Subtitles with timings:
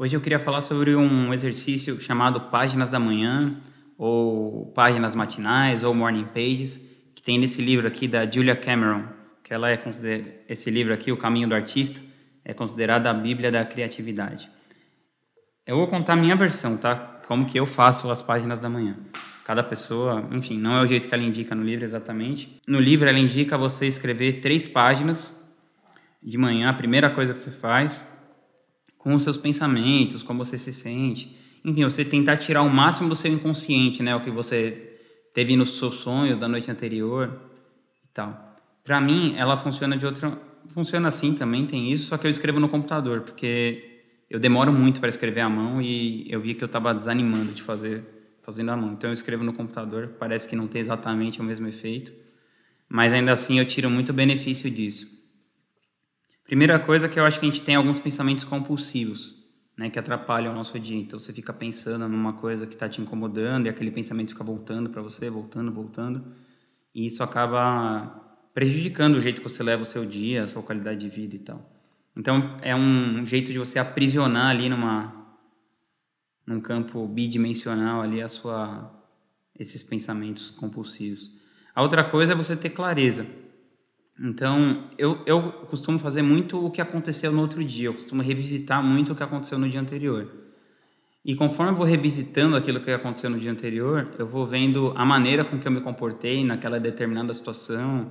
[0.00, 3.56] Hoje eu queria falar sobre um exercício chamado Páginas da Manhã,
[3.98, 6.80] ou Páginas Matinais, ou Morning Pages,
[7.16, 9.02] que tem nesse livro aqui da Julia Cameron,
[9.42, 9.82] que ela é
[10.48, 12.00] esse livro aqui, O Caminho do Artista,
[12.44, 14.48] é considerada a Bíblia da Criatividade.
[15.66, 16.94] Eu vou contar a minha versão, tá?
[17.26, 18.96] Como que eu faço as páginas da manhã.
[19.44, 22.60] Cada pessoa, enfim, não é o jeito que ela indica no livro exatamente.
[22.68, 25.36] No livro ela indica você escrever três páginas
[26.22, 28.06] de manhã, a primeira coisa que você faz,
[29.08, 31.34] com os seus pensamentos, como você se sente.
[31.64, 34.14] Enfim, você tentar tirar o máximo do seu inconsciente, né?
[34.14, 35.00] O que você
[35.32, 37.40] teve no seu sonho da noite anterior
[38.04, 38.54] e tal.
[38.84, 40.38] Para mim, ela funciona de outra...
[40.66, 45.00] Funciona assim também, tem isso, só que eu escrevo no computador, porque eu demoro muito
[45.00, 48.04] para escrever à mão e eu vi que eu estava desanimando de fazer
[48.42, 48.92] fazendo à mão.
[48.92, 52.12] Então eu escrevo no computador, parece que não tem exatamente o mesmo efeito,
[52.86, 55.17] mas ainda assim eu tiro muito benefício disso.
[56.48, 59.34] Primeira coisa que eu acho que a gente tem alguns pensamentos compulsivos,
[59.76, 60.96] né, que atrapalham o nosso dia.
[60.96, 64.88] Então você fica pensando numa coisa que está te incomodando e aquele pensamento fica voltando
[64.88, 66.24] para você, voltando, voltando,
[66.94, 71.00] e isso acaba prejudicando o jeito que você leva o seu dia, a sua qualidade
[71.00, 71.70] de vida e tal.
[72.16, 75.14] Então é um jeito de você aprisionar ali numa
[76.46, 78.90] num campo bidimensional ali a sua
[79.54, 81.30] esses pensamentos compulsivos.
[81.74, 83.26] A outra coisa é você ter clareza.
[84.20, 88.82] Então, eu, eu costumo fazer muito o que aconteceu no outro dia, eu costumo revisitar
[88.82, 90.26] muito o que aconteceu no dia anterior.
[91.24, 95.04] E conforme eu vou revisitando aquilo que aconteceu no dia anterior, eu vou vendo a
[95.04, 98.10] maneira com que eu me comportei naquela determinada situação,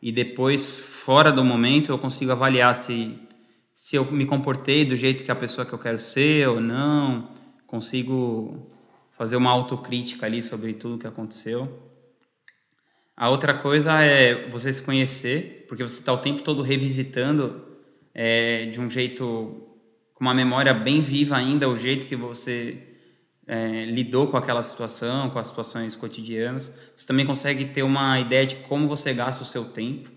[0.00, 3.16] e depois, fora do momento, eu consigo avaliar se,
[3.74, 7.28] se eu me comportei do jeito que a pessoa que eu quero ser ou não,
[7.66, 8.66] consigo
[9.12, 11.91] fazer uma autocrítica ali sobre tudo que aconteceu.
[13.16, 17.62] A outra coisa é você se conhecer, porque você está o tempo todo revisitando
[18.14, 19.68] é, de um jeito,
[20.14, 22.78] com uma memória bem viva ainda, o jeito que você
[23.46, 26.72] é, lidou com aquela situação, com as situações cotidianas.
[26.96, 30.10] Você também consegue ter uma ideia de como você gasta o seu tempo.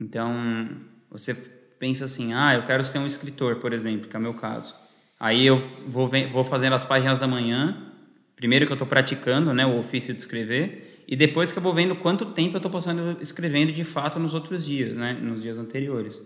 [0.00, 0.68] Então,
[1.10, 4.34] você pensa assim, ah, eu quero ser um escritor, por exemplo, que é o meu
[4.34, 4.74] caso.
[5.18, 7.92] Aí eu vou, vou fazendo as páginas da manhã,
[8.34, 11.72] primeiro que eu estou praticando né, o ofício de escrever, e depois que eu vou
[11.72, 15.58] vendo quanto tempo eu estou passando escrevendo de fato nos outros dias, né, nos dias
[15.58, 16.20] anteriores.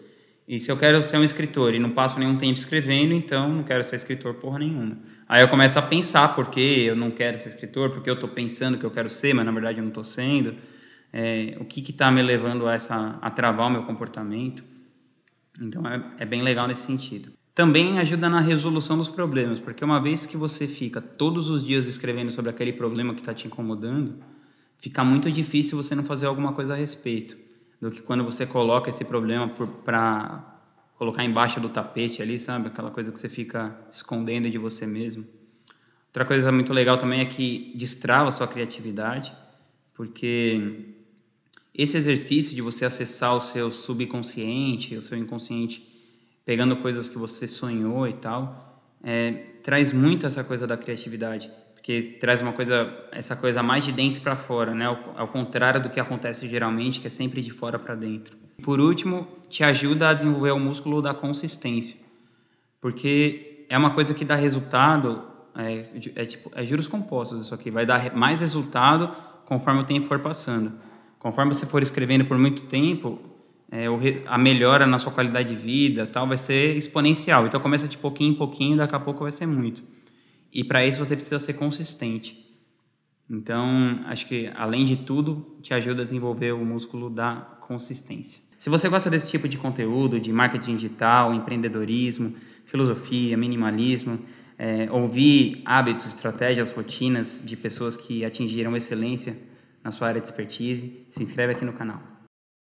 [0.49, 3.63] E se eu quero ser um escritor e não passo nenhum tempo escrevendo, então não
[3.63, 4.99] quero ser escritor porra nenhuma.
[5.29, 8.29] Aí eu começo a pensar por que eu não quero ser escritor, porque eu estou
[8.29, 10.57] pensando que eu quero ser, mas na verdade eu não estou sendo.
[11.13, 14.65] É, o que está me levando a, essa, a travar o meu comportamento.
[15.61, 20.01] Então é, é bem legal nesse sentido também ajuda na resolução dos problemas, porque uma
[20.01, 24.15] vez que você fica todos os dias escrevendo sobre aquele problema que está te incomodando,
[24.81, 27.37] fica muito difícil você não fazer alguma coisa a respeito,
[27.81, 29.49] do que quando você coloca esse problema
[29.85, 30.51] para
[30.97, 32.69] colocar embaixo do tapete ali, sabe?
[32.69, 35.25] Aquela coisa que você fica escondendo de você mesmo.
[36.09, 39.33] Outra coisa muito legal também é que destrava a sua criatividade,
[39.95, 40.93] porque
[41.75, 45.89] esse exercício de você acessar o seu subconsciente, o seu inconsciente
[46.45, 52.19] pegando coisas que você sonhou e tal, é, traz muito essa coisa da criatividade, porque
[52.21, 54.85] traz uma coisa, essa coisa mais de dentro para fora, né?
[55.17, 58.37] Ao, contrário do que acontece geralmente, que é sempre de fora para dentro.
[58.63, 61.97] Por último, te ajuda a desenvolver o músculo da consistência,
[62.81, 65.25] porque é uma coisa que dá resultado,
[65.57, 65.87] é,
[66.17, 69.17] é tipo, é juros compostos isso aqui, vai dar mais resultado
[69.47, 70.73] conforme o tempo for passando.
[71.19, 73.19] Conforme você for escrevendo por muito tempo,
[73.73, 73.87] é,
[74.27, 77.47] a melhora na sua qualidade de vida tal vai ser exponencial.
[77.47, 79.83] Então começa de pouquinho em pouquinho, daqui a pouco vai ser muito.
[80.53, 82.47] E para isso você precisa ser consistente.
[83.29, 88.43] Então, acho que além de tudo, te ajuda a desenvolver o músculo da consistência.
[88.59, 92.35] Se você gosta desse tipo de conteúdo, de marketing digital, empreendedorismo,
[92.65, 94.19] filosofia, minimalismo,
[94.59, 99.35] é, ouvir hábitos, estratégias, rotinas de pessoas que atingiram excelência
[99.83, 102.03] na sua área de expertise, se inscreve aqui no canal.